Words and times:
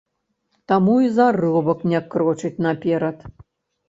Таму 0.69 0.95
і 1.07 1.11
заробак 1.17 1.83
не 1.91 1.99
крочыць 2.15 2.61
наперад. 2.67 3.17